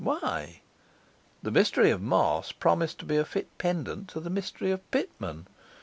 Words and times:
Why? 0.03 0.61
The 1.43 1.51
mystery 1.51 1.91
of 1.91 2.01
Moss 2.01 2.51
promised 2.51 2.97
to 3.01 3.05
be 3.05 3.17
a 3.17 3.23
fit 3.23 3.55
pendant 3.59 4.07
to 4.07 4.19
the 4.19 4.31
mystery 4.31 4.71
of 4.71 4.81
Pitman. 4.89 5.45